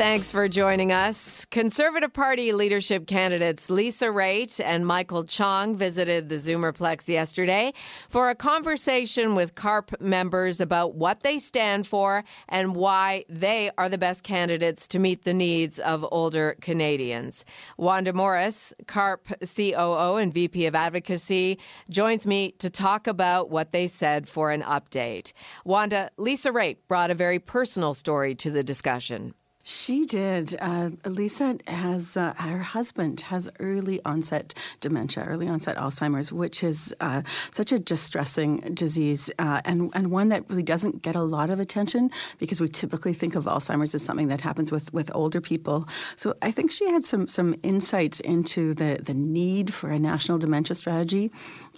Thanks 0.00 0.32
for 0.32 0.48
joining 0.48 0.92
us. 0.92 1.44
Conservative 1.50 2.14
Party 2.14 2.52
leadership 2.52 3.06
candidates 3.06 3.68
Lisa 3.68 4.06
Raitt 4.06 4.58
and 4.58 4.86
Michael 4.86 5.24
Chong 5.24 5.76
visited 5.76 6.30
the 6.30 6.36
Zoomerplex 6.36 7.06
yesterday 7.06 7.74
for 8.08 8.30
a 8.30 8.34
conversation 8.34 9.34
with 9.34 9.54
CARP 9.54 10.00
members 10.00 10.58
about 10.58 10.94
what 10.94 11.22
they 11.22 11.38
stand 11.38 11.86
for 11.86 12.24
and 12.48 12.74
why 12.74 13.26
they 13.28 13.70
are 13.76 13.90
the 13.90 13.98
best 13.98 14.22
candidates 14.22 14.88
to 14.88 14.98
meet 14.98 15.24
the 15.24 15.34
needs 15.34 15.78
of 15.78 16.02
older 16.10 16.56
Canadians. 16.62 17.44
Wanda 17.76 18.14
Morris, 18.14 18.72
CARP 18.86 19.28
COO 19.44 20.16
and 20.16 20.32
VP 20.32 20.64
of 20.64 20.74
Advocacy, 20.74 21.58
joins 21.90 22.26
me 22.26 22.52
to 22.52 22.70
talk 22.70 23.06
about 23.06 23.50
what 23.50 23.72
they 23.72 23.86
said 23.86 24.26
for 24.26 24.50
an 24.50 24.62
update. 24.62 25.34
Wanda, 25.66 26.10
Lisa 26.16 26.52
Raitt 26.52 26.78
brought 26.88 27.10
a 27.10 27.14
very 27.14 27.38
personal 27.38 27.92
story 27.92 28.34
to 28.36 28.50
the 28.50 28.64
discussion. 28.64 29.34
She 29.62 30.04
did. 30.04 30.56
Uh, 30.58 30.90
Lisa 31.04 31.58
has, 31.66 32.16
uh, 32.16 32.32
her 32.38 32.58
husband 32.58 33.20
has 33.22 33.48
early 33.58 34.00
onset 34.06 34.54
dementia, 34.80 35.24
early 35.24 35.48
onset 35.48 35.76
Alzheimer's, 35.76 36.32
which 36.32 36.64
is 36.64 36.94
uh, 37.00 37.22
such 37.50 37.70
a 37.70 37.78
distressing 37.78 38.58
disease 38.72 39.30
uh, 39.38 39.60
and, 39.66 39.90
and 39.94 40.10
one 40.10 40.30
that 40.30 40.48
really 40.48 40.62
doesn't 40.62 41.02
get 41.02 41.14
a 41.14 41.22
lot 41.22 41.50
of 41.50 41.60
attention 41.60 42.10
because 42.38 42.60
we 42.60 42.68
typically 42.68 43.12
think 43.12 43.34
of 43.34 43.44
Alzheimer's 43.44 43.94
as 43.94 44.02
something 44.02 44.28
that 44.28 44.40
happens 44.40 44.72
with, 44.72 44.92
with 44.94 45.10
older 45.14 45.42
people. 45.42 45.86
So 46.16 46.34
I 46.40 46.50
think 46.50 46.70
she 46.70 46.88
had 46.88 47.04
some, 47.04 47.28
some 47.28 47.54
insights 47.62 48.18
into 48.20 48.72
the, 48.72 48.98
the 49.02 49.14
need 49.14 49.74
for 49.74 49.90
a 49.90 49.98
national 49.98 50.38
dementia 50.38 50.74
strategy. 50.74 51.30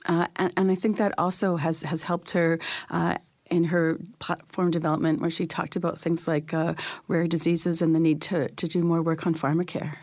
Uh, 0.07 0.27
and, 0.37 0.53
and, 0.57 0.71
I 0.71 0.75
think 0.75 0.97
that 0.97 1.15
also 1.17 1.57
has, 1.57 1.83
has 1.85 2.03
helped 2.03 2.33
her 2.33 2.59
uh, 2.91 3.19
in 3.53 3.65
her 3.65 3.99
platform 4.19 4.71
development 4.71 5.21
where 5.21 5.31
she 5.31 5.45
talked 5.45 5.77
about 5.77 5.99
things 5.99 6.27
like 6.27 6.55
uh, 6.55 6.75
rare 7.09 7.27
diseases 7.27 7.83
and 7.83 7.95
the 7.95 8.01
need 8.01 8.21
to, 8.23 8.49
to 8.49 8.67
do 8.67 8.83
more 8.83 9.03
work 9.03 9.27
on 9.27 9.35
pharmacare. 9.35 9.95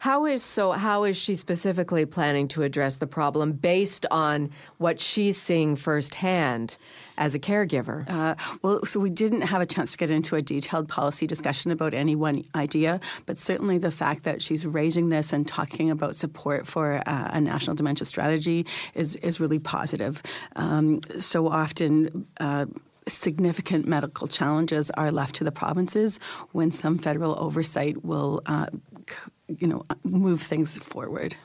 How 0.00 0.26
is 0.26 0.42
so? 0.42 0.72
How 0.72 1.04
is 1.04 1.16
she 1.16 1.34
specifically 1.34 2.06
planning 2.06 2.48
to 2.48 2.62
address 2.62 2.96
the 2.96 3.06
problem 3.06 3.52
based 3.52 4.06
on 4.10 4.50
what 4.78 5.00
she's 5.00 5.36
seeing 5.36 5.76
firsthand 5.76 6.76
as 7.18 7.34
a 7.34 7.38
caregiver? 7.38 8.08
Uh, 8.08 8.34
well, 8.62 8.84
so 8.84 9.00
we 9.00 9.10
didn't 9.10 9.42
have 9.42 9.60
a 9.60 9.66
chance 9.66 9.92
to 9.92 9.98
get 9.98 10.10
into 10.10 10.36
a 10.36 10.42
detailed 10.42 10.88
policy 10.88 11.26
discussion 11.26 11.70
about 11.70 11.94
any 11.94 12.14
one 12.14 12.42
idea, 12.54 13.00
but 13.26 13.38
certainly 13.38 13.78
the 13.78 13.90
fact 13.90 14.24
that 14.24 14.42
she's 14.42 14.66
raising 14.66 15.08
this 15.08 15.32
and 15.32 15.46
talking 15.46 15.90
about 15.90 16.14
support 16.14 16.66
for 16.66 17.02
uh, 17.06 17.30
a 17.32 17.40
national 17.40 17.76
dementia 17.76 18.06
strategy 18.06 18.66
is 18.94 19.16
is 19.16 19.40
really 19.40 19.58
positive. 19.58 20.22
Um, 20.56 21.00
so 21.18 21.48
often. 21.48 22.26
Uh, 22.38 22.66
significant 23.08 23.86
medical 23.86 24.26
challenges 24.26 24.90
are 24.92 25.12
left 25.12 25.34
to 25.36 25.44
the 25.44 25.52
provinces 25.52 26.18
when 26.52 26.70
some 26.70 26.98
federal 26.98 27.38
oversight 27.38 28.04
will, 28.04 28.42
uh, 28.46 28.66
you 29.48 29.66
know, 29.66 29.84
move 30.04 30.42
things 30.42 30.78
forward. 30.78 31.36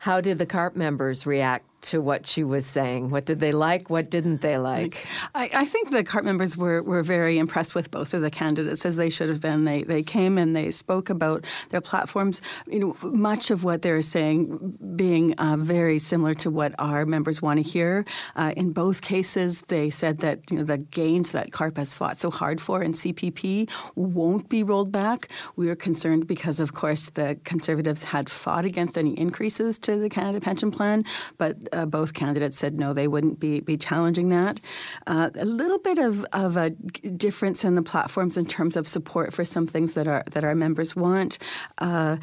How 0.00 0.20
did 0.20 0.38
the 0.38 0.46
CARP 0.46 0.76
members 0.76 1.26
react 1.26 1.67
to 1.80 2.00
what 2.00 2.26
she 2.26 2.44
was 2.44 2.66
saying? 2.66 3.10
What 3.10 3.24
did 3.24 3.40
they 3.40 3.52
like? 3.52 3.88
What 3.90 4.10
didn't 4.10 4.40
they 4.40 4.58
like? 4.58 5.06
I, 5.34 5.50
I, 5.54 5.64
think 5.64 5.90
the 5.90 6.02
CARP 6.02 6.24
members 6.24 6.56
were, 6.56 6.82
were 6.82 7.02
very 7.02 7.38
impressed 7.38 7.74
with 7.74 7.90
both 7.90 8.14
of 8.14 8.20
the 8.20 8.30
candidates, 8.30 8.84
as 8.84 8.96
they 8.96 9.10
should 9.10 9.28
have 9.28 9.40
been. 9.40 9.64
They, 9.64 9.82
they 9.82 10.02
came 10.02 10.38
and 10.38 10.56
they 10.56 10.70
spoke 10.70 11.08
about 11.08 11.44
their 11.70 11.80
platforms. 11.80 12.42
You 12.66 12.80
know, 12.80 12.96
much 13.02 13.50
of 13.50 13.64
what 13.64 13.82
they're 13.82 14.02
saying 14.02 14.76
being 14.96 15.34
uh, 15.34 15.56
very 15.58 15.98
similar 15.98 16.34
to 16.34 16.50
what 16.50 16.74
our 16.78 17.06
members 17.06 17.40
want 17.40 17.62
to 17.62 17.68
hear. 17.68 18.04
Uh, 18.34 18.52
in 18.56 18.72
both 18.72 19.02
cases, 19.02 19.62
they 19.62 19.90
said 19.90 20.18
that 20.18 20.50
you 20.50 20.58
know 20.58 20.64
the 20.64 20.78
gains 20.78 21.32
that 21.32 21.52
CARP 21.52 21.76
has 21.76 21.94
fought 21.94 22.18
so 22.18 22.30
hard 22.30 22.60
for 22.60 22.82
in 22.82 22.92
CPP 22.92 23.70
won't 23.94 24.48
be 24.48 24.62
rolled 24.62 24.90
back. 24.90 25.28
We 25.56 25.66
were 25.66 25.76
concerned 25.76 26.26
because, 26.26 26.60
of 26.60 26.74
course, 26.74 27.10
the 27.10 27.38
Conservatives 27.44 28.04
had 28.04 28.28
fought 28.28 28.64
against 28.64 28.98
any 28.98 29.18
increases 29.18 29.78
to 29.80 29.96
the 29.96 30.08
Canada 30.08 30.40
Pension 30.40 30.70
Plan, 30.70 31.04
but 31.36 31.56
uh, 31.72 31.86
both 31.86 32.14
candidates 32.14 32.58
said 32.58 32.78
no, 32.78 32.92
they 32.92 33.08
wouldn't 33.08 33.40
be, 33.40 33.60
be 33.60 33.76
challenging 33.76 34.28
that. 34.30 34.60
Uh, 35.06 35.30
a 35.34 35.44
little 35.44 35.78
bit 35.78 35.98
of, 35.98 36.24
of 36.32 36.56
a 36.56 36.70
difference 36.70 37.64
in 37.64 37.74
the 37.74 37.82
platforms 37.82 38.36
in 38.36 38.46
terms 38.46 38.76
of 38.76 38.86
support 38.88 39.32
for 39.32 39.44
some 39.44 39.66
things 39.66 39.94
that 39.94 40.06
our 40.06 40.22
that 40.30 40.44
our 40.44 40.54
members 40.54 40.94
want. 40.94 41.38
Uh, 41.78 42.16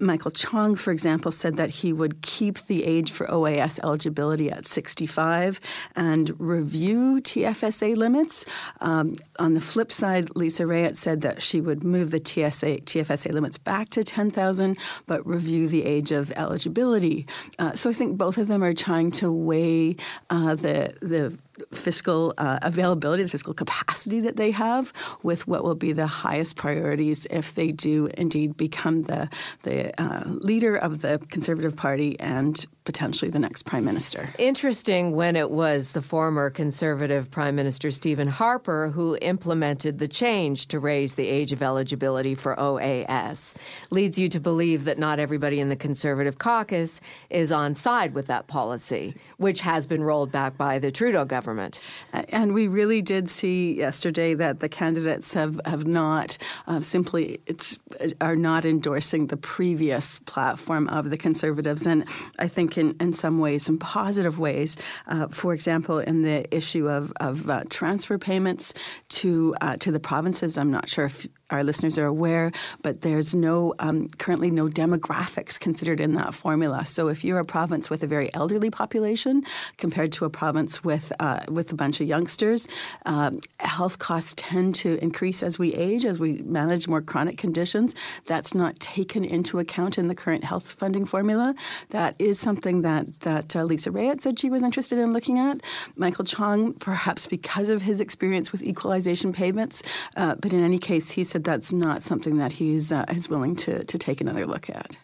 Michael 0.00 0.30
Chong, 0.30 0.74
for 0.74 0.92
example, 0.92 1.32
said 1.32 1.56
that 1.56 1.70
he 1.70 1.92
would 1.92 2.22
keep 2.22 2.60
the 2.66 2.84
age 2.84 3.10
for 3.10 3.26
OAS 3.26 3.80
eligibility 3.82 4.50
at 4.50 4.66
65 4.66 5.60
and 5.94 6.38
review 6.38 7.20
TFSA 7.20 7.96
limits. 7.96 8.44
Um, 8.80 9.14
on 9.38 9.54
the 9.54 9.60
flip 9.60 9.92
side, 9.92 10.36
Lisa 10.36 10.64
Raitt 10.64 10.96
said 10.96 11.20
that 11.22 11.42
she 11.42 11.60
would 11.60 11.84
move 11.84 12.10
the 12.10 12.18
TSA, 12.18 12.78
TFSA 12.82 13.32
limits 13.32 13.58
back 13.58 13.88
to 13.90 14.02
10,000, 14.02 14.76
but 15.06 15.26
review 15.26 15.68
the 15.68 15.84
age 15.84 16.12
of 16.12 16.32
eligibility. 16.32 17.26
Uh, 17.58 17.72
so 17.72 17.90
I 17.90 17.92
think 17.92 18.15
both 18.16 18.38
of 18.38 18.48
them 18.48 18.62
are 18.62 18.72
trying 18.72 19.10
to 19.12 19.30
weigh 19.30 19.96
uh, 20.30 20.54
the 20.54 20.94
the 21.00 21.36
fiscal 21.72 22.34
uh, 22.38 22.58
availability, 22.62 23.22
the 23.22 23.28
fiscal 23.28 23.54
capacity 23.54 24.20
that 24.20 24.36
they 24.36 24.50
have, 24.50 24.92
with 25.22 25.46
what 25.46 25.64
will 25.64 25.74
be 25.74 25.92
the 25.92 26.06
highest 26.06 26.56
priorities 26.56 27.26
if 27.30 27.54
they 27.54 27.72
do 27.72 28.08
indeed 28.14 28.56
become 28.56 29.02
the 29.02 29.28
the 29.62 29.98
uh, 30.00 30.24
leader 30.26 30.76
of 30.76 31.00
the 31.00 31.18
Conservative 31.30 31.74
Party 31.76 32.18
and 32.20 32.66
potentially 32.84 33.30
the 33.30 33.38
next 33.38 33.64
prime 33.64 33.84
minister. 33.84 34.28
Interesting 34.38 35.16
when 35.16 35.34
it 35.34 35.50
was 35.50 35.92
the 35.92 36.02
former 36.02 36.50
Conservative 36.50 37.30
Prime 37.30 37.56
Minister 37.56 37.90
Stephen 37.90 38.28
Harper 38.28 38.90
who 38.90 39.16
implemented 39.20 39.98
the 39.98 40.06
change 40.06 40.66
to 40.68 40.78
raise 40.78 41.16
the 41.16 41.26
age 41.26 41.52
of 41.52 41.62
eligibility 41.62 42.34
for 42.34 42.54
OAS. 42.56 43.54
Leads 43.90 44.18
you 44.18 44.28
to 44.28 44.38
believe 44.38 44.84
that 44.84 44.98
not 44.98 45.18
everybody 45.18 45.58
in 45.58 45.68
the 45.68 45.76
Conservative 45.76 46.38
caucus 46.38 47.00
is 47.28 47.50
on 47.50 47.74
side 47.74 48.14
with 48.14 48.26
that 48.26 48.46
policy, 48.46 49.14
which 49.36 49.62
has 49.62 49.86
been 49.86 50.02
rolled 50.02 50.30
back 50.30 50.56
by 50.56 50.78
the 50.78 50.92
Trudeau 50.92 51.24
government 51.24 51.45
government. 51.46 51.78
And 52.12 52.54
we 52.54 52.66
really 52.66 53.02
did 53.02 53.30
see 53.30 53.74
yesterday 53.74 54.34
that 54.34 54.58
the 54.58 54.68
candidates 54.68 55.32
have, 55.34 55.60
have 55.64 55.86
not 55.86 56.38
uh, 56.66 56.80
simply 56.80 57.38
it's, 57.46 57.78
are 58.20 58.34
not 58.34 58.64
endorsing 58.64 59.28
the 59.28 59.36
previous 59.36 60.18
platform 60.20 60.88
of 60.88 61.10
the 61.10 61.16
Conservatives. 61.16 61.86
And 61.86 62.04
I 62.40 62.48
think 62.48 62.76
in, 62.76 62.96
in 62.98 63.12
some 63.12 63.38
ways, 63.38 63.68
in 63.68 63.78
positive 63.78 64.40
ways, 64.40 64.76
uh, 65.06 65.28
for 65.28 65.54
example, 65.54 66.00
in 66.00 66.22
the 66.22 66.52
issue 66.54 66.88
of, 66.88 67.12
of 67.20 67.48
uh, 67.48 67.62
transfer 67.70 68.18
payments 68.18 68.74
to, 69.20 69.54
uh, 69.60 69.76
to 69.76 69.92
the 69.92 70.00
provinces, 70.00 70.58
I'm 70.58 70.72
not 70.72 70.88
sure 70.88 71.06
if 71.06 71.28
our 71.50 71.62
listeners 71.62 71.98
are 71.98 72.06
aware, 72.06 72.50
but 72.82 73.02
there's 73.02 73.34
no 73.34 73.74
um, 73.78 74.08
currently 74.18 74.50
no 74.50 74.68
demographics 74.68 75.58
considered 75.58 76.00
in 76.00 76.14
that 76.14 76.34
formula. 76.34 76.84
So 76.84 77.08
if 77.08 77.24
you're 77.24 77.38
a 77.38 77.44
province 77.44 77.88
with 77.88 78.02
a 78.02 78.06
very 78.06 78.32
elderly 78.34 78.70
population 78.70 79.44
compared 79.76 80.12
to 80.12 80.24
a 80.24 80.30
province 80.30 80.82
with 80.82 81.12
uh, 81.20 81.40
with 81.48 81.70
a 81.72 81.74
bunch 81.74 82.00
of 82.00 82.08
youngsters, 82.08 82.66
um, 83.04 83.40
health 83.60 83.98
costs 83.98 84.34
tend 84.36 84.74
to 84.76 84.98
increase 85.02 85.42
as 85.42 85.58
we 85.58 85.72
age, 85.74 86.04
as 86.04 86.18
we 86.18 86.42
manage 86.42 86.88
more 86.88 87.00
chronic 87.00 87.38
conditions. 87.38 87.94
That's 88.26 88.54
not 88.54 88.78
taken 88.80 89.24
into 89.24 89.58
account 89.58 89.98
in 89.98 90.08
the 90.08 90.14
current 90.14 90.44
health 90.44 90.72
funding 90.72 91.04
formula. 91.04 91.54
That 91.90 92.16
is 92.18 92.40
something 92.40 92.82
that 92.82 93.20
that 93.20 93.54
uh, 93.54 93.62
Lisa 93.62 93.90
Raitt 93.90 94.20
said 94.20 94.40
she 94.40 94.50
was 94.50 94.62
interested 94.62 94.98
in 94.98 95.12
looking 95.12 95.38
at. 95.38 95.60
Michael 95.94 96.24
Chong, 96.24 96.72
perhaps 96.74 97.26
because 97.28 97.68
of 97.68 97.82
his 97.82 98.00
experience 98.00 98.50
with 98.50 98.62
equalization 98.62 99.32
payments, 99.32 99.82
uh, 100.16 100.34
but 100.34 100.52
in 100.52 100.64
any 100.64 100.78
case, 100.78 101.10
he 101.12 101.22
said 101.22 101.35
said 101.36 101.44
that's 101.44 101.70
not 101.70 102.02
something 102.02 102.38
that 102.38 102.52
he's 102.52 102.90
uh, 102.90 103.04
is 103.10 103.28
willing 103.28 103.54
to 103.54 103.84
to 103.84 103.98
take 103.98 104.22
another 104.22 104.46
look 104.46 104.70
at. 104.70 104.96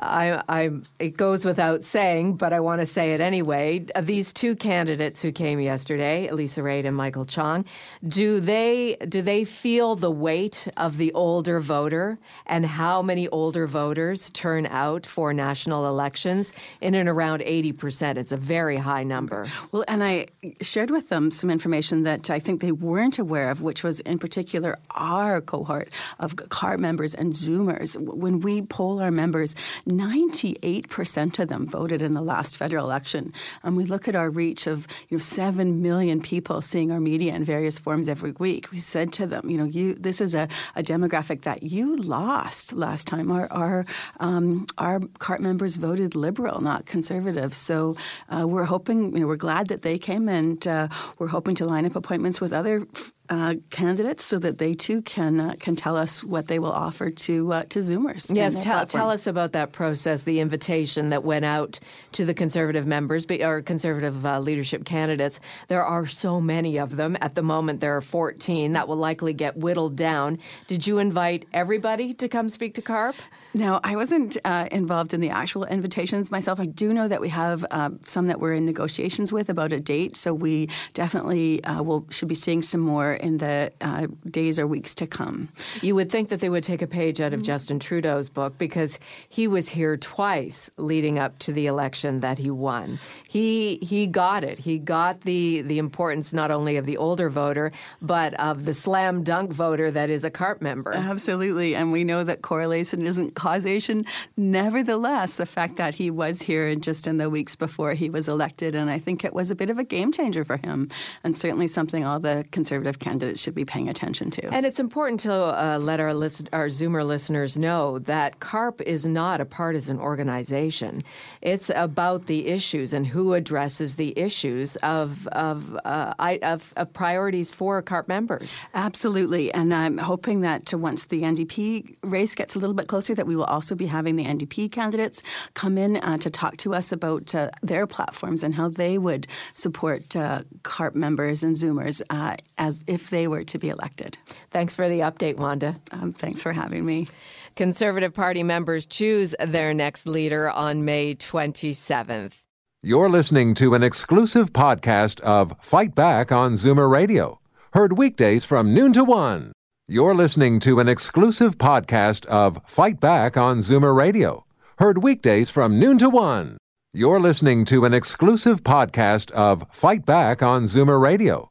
I, 0.00 0.42
I, 0.48 0.70
it 0.98 1.16
goes 1.16 1.44
without 1.44 1.84
saying, 1.84 2.36
but 2.36 2.52
I 2.52 2.60
want 2.60 2.80
to 2.80 2.86
say 2.86 3.14
it 3.14 3.20
anyway. 3.20 3.84
Uh, 3.94 4.00
these 4.00 4.32
two 4.32 4.56
candidates 4.56 5.22
who 5.22 5.32
came 5.32 5.60
yesterday, 5.60 6.30
Lisa 6.30 6.60
Raitt 6.60 6.86
and 6.86 6.96
Michael 6.96 7.24
Chong, 7.24 7.64
do 8.06 8.40
they 8.40 8.96
do 9.08 9.22
they 9.22 9.44
feel 9.44 9.96
the 9.96 10.10
weight 10.10 10.68
of 10.76 10.98
the 10.98 11.12
older 11.12 11.60
voter 11.60 12.18
and 12.46 12.64
how 12.64 13.02
many 13.02 13.28
older 13.28 13.66
voters 13.66 14.30
turn 14.30 14.66
out 14.66 15.06
for 15.06 15.32
national 15.32 15.86
elections? 15.86 16.52
In 16.80 16.94
and 16.94 17.08
around 17.08 17.42
eighty 17.42 17.72
percent, 17.72 18.18
it's 18.18 18.32
a 18.32 18.36
very 18.36 18.76
high 18.76 19.04
number. 19.04 19.46
Well, 19.72 19.84
and 19.88 20.04
I 20.04 20.26
shared 20.60 20.90
with 20.90 21.08
them 21.08 21.30
some 21.30 21.50
information 21.50 22.04
that 22.04 22.30
I 22.30 22.38
think 22.38 22.60
they 22.60 22.72
weren't 22.72 23.18
aware 23.18 23.50
of, 23.50 23.62
which 23.62 23.82
was 23.82 24.00
in 24.00 24.18
particular 24.18 24.78
our 24.90 25.40
cohort 25.40 25.88
of 26.18 26.36
CARP 26.36 26.78
members 26.78 27.14
and 27.14 27.32
Zoomers. 27.32 27.96
When 27.96 28.40
we 28.40 28.62
poll 28.62 29.00
our 29.00 29.10
members 29.10 29.54
98% 29.88 31.38
of 31.38 31.48
them 31.48 31.66
voted 31.66 32.02
in 32.02 32.14
the 32.14 32.20
last 32.22 32.56
federal 32.56 32.84
election. 32.84 33.32
And 33.62 33.76
we 33.76 33.84
look 33.84 34.06
at 34.06 34.14
our 34.14 34.30
reach 34.30 34.66
of 34.66 34.86
you 35.08 35.16
know, 35.16 35.18
7 35.18 35.82
million 35.82 36.20
people 36.20 36.60
seeing 36.60 36.92
our 36.92 37.00
media 37.00 37.34
in 37.34 37.44
various 37.44 37.78
forms 37.78 38.08
every 38.08 38.32
week. 38.32 38.70
We 38.70 38.78
said 38.78 39.12
to 39.14 39.26
them, 39.26 39.48
you 39.48 39.56
know, 39.56 39.64
you 39.64 39.94
this 39.94 40.20
is 40.20 40.34
a, 40.34 40.48
a 40.76 40.82
demographic 40.82 41.42
that 41.42 41.62
you 41.62 41.96
lost 41.96 42.72
last 42.72 43.06
time. 43.06 43.30
Our, 43.30 43.50
our, 43.52 43.84
um, 44.20 44.66
our 44.76 45.00
CARP 45.00 45.40
members 45.40 45.76
voted 45.76 46.14
liberal, 46.14 46.60
not 46.60 46.86
conservative. 46.86 47.54
So 47.54 47.96
uh, 48.28 48.46
we're 48.46 48.64
hoping, 48.64 49.14
you 49.14 49.20
know, 49.20 49.26
we're 49.26 49.36
glad 49.36 49.68
that 49.68 49.82
they 49.82 49.98
came 49.98 50.28
and 50.28 50.66
uh, 50.66 50.88
we're 51.18 51.28
hoping 51.28 51.54
to 51.56 51.66
line 51.66 51.86
up 51.86 51.96
appointments 51.96 52.40
with 52.40 52.52
other 52.52 52.86
uh, 53.30 53.54
candidates 53.70 54.24
so 54.24 54.38
that 54.38 54.58
they 54.58 54.72
too 54.72 55.02
can 55.02 55.40
uh, 55.40 55.54
can 55.58 55.76
tell 55.76 55.96
us 55.96 56.24
what 56.24 56.46
they 56.46 56.58
will 56.58 56.72
offer 56.72 57.10
to 57.10 57.52
uh, 57.52 57.64
to 57.64 57.80
Zoomers. 57.80 58.34
Yes, 58.34 58.62
tell, 58.62 58.86
tell 58.86 59.10
us 59.10 59.26
about 59.26 59.52
that 59.52 59.72
process, 59.72 60.22
the 60.22 60.40
invitation 60.40 61.10
that 61.10 61.24
went 61.24 61.44
out 61.44 61.78
to 62.12 62.24
the 62.24 62.34
conservative 62.34 62.86
members 62.86 63.26
or 63.40 63.62
conservative 63.62 64.24
uh, 64.24 64.38
leadership 64.40 64.84
candidates. 64.84 65.40
There 65.68 65.84
are 65.84 66.06
so 66.06 66.40
many 66.40 66.78
of 66.78 66.96
them 66.96 67.16
at 67.20 67.34
the 67.34 67.42
moment. 67.42 67.80
There 67.80 67.96
are 67.96 68.00
14. 68.00 68.72
That 68.72 68.88
will 68.88 68.96
likely 68.96 69.32
get 69.32 69.56
whittled 69.56 69.96
down. 69.96 70.38
Did 70.66 70.86
you 70.86 70.98
invite 70.98 71.46
everybody 71.52 72.14
to 72.14 72.28
come 72.28 72.48
speak 72.48 72.74
to 72.74 72.82
CARP? 72.82 73.16
No, 73.54 73.80
I 73.82 73.96
wasn't 73.96 74.36
uh, 74.44 74.68
involved 74.70 75.14
in 75.14 75.20
the 75.20 75.30
actual 75.30 75.64
invitations 75.64 76.30
myself. 76.30 76.60
I 76.60 76.66
do 76.66 76.92
know 76.92 77.08
that 77.08 77.20
we 77.20 77.30
have 77.30 77.64
uh, 77.70 77.90
some 78.04 78.26
that 78.26 78.40
we're 78.40 78.52
in 78.52 78.66
negotiations 78.66 79.32
with 79.32 79.48
about 79.48 79.72
a 79.72 79.80
date, 79.80 80.16
so 80.16 80.34
we 80.34 80.68
definitely 80.92 81.64
uh, 81.64 81.82
will 81.82 82.06
should 82.10 82.28
be 82.28 82.34
seeing 82.34 82.60
some 82.60 82.80
more 82.80 83.17
in 83.20 83.38
the 83.38 83.72
uh, 83.80 84.06
days 84.30 84.58
or 84.58 84.66
weeks 84.66 84.94
to 84.96 85.06
come. 85.06 85.48
You 85.82 85.94
would 85.94 86.10
think 86.10 86.28
that 86.30 86.40
they 86.40 86.48
would 86.48 86.64
take 86.64 86.82
a 86.82 86.86
page 86.86 87.20
out 87.20 87.32
of 87.32 87.40
mm-hmm. 87.40 87.46
Justin 87.46 87.78
Trudeau's 87.78 88.28
book 88.28 88.58
because 88.58 88.98
he 89.28 89.46
was 89.46 89.68
here 89.68 89.96
twice 89.96 90.70
leading 90.76 91.18
up 91.18 91.38
to 91.40 91.52
the 91.52 91.66
election 91.66 92.20
that 92.20 92.38
he 92.38 92.50
won. 92.50 92.98
He 93.28 93.76
he 93.76 94.06
got 94.06 94.44
it. 94.44 94.60
He 94.60 94.78
got 94.78 95.22
the 95.22 95.62
the 95.62 95.78
importance 95.78 96.32
not 96.32 96.50
only 96.50 96.76
of 96.76 96.86
the 96.86 96.96
older 96.96 97.28
voter 97.30 97.72
but 98.00 98.34
of 98.34 98.64
the 98.64 98.74
slam 98.74 99.22
dunk 99.22 99.52
voter 99.52 99.90
that 99.90 100.10
is 100.10 100.24
a 100.24 100.30
CARP 100.30 100.60
member. 100.62 100.92
Absolutely, 100.92 101.74
and 101.74 101.92
we 101.92 102.04
know 102.04 102.24
that 102.24 102.42
correlation 102.42 103.06
isn't 103.06 103.34
causation. 103.34 104.04
Nevertheless, 104.36 105.36
the 105.36 105.46
fact 105.46 105.76
that 105.76 105.94
he 105.94 106.10
was 106.10 106.42
here 106.42 106.74
just 106.74 107.06
in 107.06 107.18
the 107.18 107.30
weeks 107.30 107.56
before 107.56 107.94
he 107.94 108.10
was 108.10 108.28
elected, 108.28 108.74
and 108.74 108.90
I 108.90 108.98
think 108.98 109.24
it 109.24 109.34
was 109.34 109.50
a 109.50 109.54
bit 109.54 109.70
of 109.70 109.78
a 109.78 109.84
game 109.84 110.12
changer 110.12 110.44
for 110.44 110.56
him, 110.56 110.88
and 111.24 111.36
certainly 111.36 111.68
something 111.68 112.04
all 112.04 112.20
the 112.20 112.44
conservative 112.50 112.98
candidates 113.08 113.40
should 113.40 113.54
be 113.54 113.64
paying 113.64 113.88
attention 113.88 114.30
to. 114.30 114.42
And 114.52 114.66
it's 114.66 114.80
important 114.80 115.20
to 115.20 115.32
uh, 115.32 115.78
let 115.78 116.00
our, 116.00 116.14
list- 116.14 116.48
our 116.52 116.68
Zoomer 116.68 117.04
listeners 117.06 117.56
know 117.56 117.98
that 118.00 118.40
CARP 118.40 118.80
is 118.82 119.06
not 119.06 119.40
a 119.40 119.44
partisan 119.44 119.98
organization. 119.98 121.02
It's 121.42 121.70
about 121.74 122.26
the 122.26 122.48
issues 122.48 122.92
and 122.92 123.06
who 123.06 123.34
addresses 123.34 123.96
the 123.96 124.18
issues 124.18 124.76
of 124.76 125.26
of, 125.28 125.78
uh, 125.84 126.14
of, 126.42 126.72
of 126.76 126.92
priorities 126.92 127.50
for 127.50 127.82
CARP 127.82 128.08
members. 128.08 128.60
Absolutely, 128.74 129.52
and 129.52 129.72
I'm 129.72 129.98
hoping 129.98 130.40
that 130.42 130.72
once 130.74 131.06
the 131.06 131.22
NDP 131.22 131.96
race 132.02 132.34
gets 132.34 132.54
a 132.54 132.58
little 132.58 132.74
bit 132.74 132.88
closer, 132.88 133.14
that 133.14 133.26
we 133.26 133.36
will 133.36 133.44
also 133.44 133.74
be 133.74 133.86
having 133.86 134.16
the 134.16 134.24
NDP 134.24 134.70
candidates 134.70 135.22
come 135.54 135.78
in 135.78 135.96
uh, 135.96 136.18
to 136.18 136.30
talk 136.30 136.56
to 136.58 136.74
us 136.74 136.92
about 136.92 137.34
uh, 137.34 137.50
their 137.62 137.86
platforms 137.86 138.42
and 138.42 138.54
how 138.54 138.68
they 138.68 138.98
would 138.98 139.26
support 139.54 140.16
uh, 140.16 140.42
CARP 140.62 140.94
members 140.94 141.42
and 141.42 141.56
Zoomers 141.56 142.02
uh, 142.10 142.36
as 142.58 142.84
if 142.98 143.10
they 143.10 143.28
were 143.28 143.44
to 143.44 143.58
be 143.58 143.68
elected. 143.68 144.18
Thanks 144.50 144.74
for 144.74 144.88
the 144.88 145.00
update, 145.00 145.36
Wanda. 145.36 145.80
Um, 145.92 146.12
thanks 146.12 146.42
for 146.42 146.52
having 146.52 146.84
me. 146.84 147.06
Conservative 147.54 148.12
Party 148.12 148.42
members 148.42 148.86
choose 148.86 149.36
their 149.38 149.72
next 149.72 150.08
leader 150.08 150.50
on 150.50 150.84
May 150.84 151.14
27th. 151.14 152.42
You're 152.82 153.08
listening 153.08 153.54
to 153.54 153.74
an 153.74 153.82
exclusive 153.82 154.52
podcast 154.52 155.20
of 155.20 155.54
Fight 155.60 155.94
Back 155.94 156.32
on 156.32 156.54
Zoomer 156.54 156.90
Radio, 156.90 157.40
heard 157.72 157.98
weekdays 157.98 158.44
from 158.44 158.74
noon 158.74 158.92
to 158.94 159.04
one. 159.04 159.52
You're 159.86 160.14
listening 160.14 160.60
to 160.60 160.80
an 160.80 160.88
exclusive 160.88 161.56
podcast 161.56 162.26
of 162.26 162.60
Fight 162.66 163.00
Back 163.00 163.36
on 163.36 163.58
Zoomer 163.58 163.94
Radio, 163.96 164.44
heard 164.78 165.02
weekdays 165.02 165.50
from 165.50 165.78
noon 165.78 165.98
to 165.98 166.10
one. 166.10 166.58
You're 166.92 167.20
listening 167.20 167.64
to 167.66 167.84
an 167.84 167.94
exclusive 167.94 168.62
podcast 168.62 169.30
of 169.32 169.64
Fight 169.70 170.04
Back 170.04 170.42
on 170.42 170.64
Zoomer 170.64 171.00
Radio, 171.00 171.50